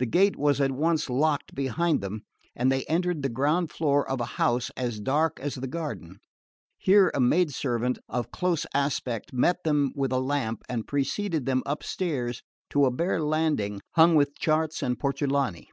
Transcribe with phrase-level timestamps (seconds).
[0.00, 2.22] The gate was at once locked behind them
[2.56, 6.18] and they entered the ground floor of a house as dark as the garden.
[6.78, 11.62] Here a maid servant of close aspect met them with a lamp and preceded them
[11.64, 15.68] upstairs to a bare landing hung with charts and portulani.